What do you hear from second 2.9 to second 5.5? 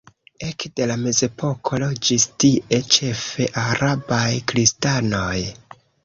ĉefe arabaj kristanoj.